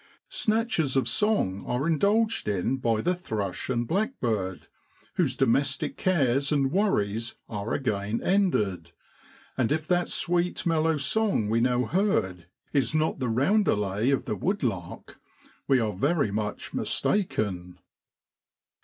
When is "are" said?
1.67-1.85, 7.47-7.71, 15.77-15.93